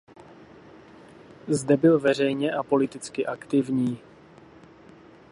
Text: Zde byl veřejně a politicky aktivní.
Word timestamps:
Zde 1.47 1.77
byl 1.77 1.99
veřejně 1.99 2.51
a 2.51 2.63
politicky 2.63 3.25
aktivní. 3.25 3.97